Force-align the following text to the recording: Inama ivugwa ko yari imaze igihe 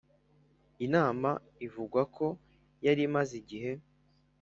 Inama 0.85 1.29
ivugwa 1.67 2.01
ko 2.15 2.25
yari 2.85 3.01
imaze 3.07 3.33
igihe 3.41 3.71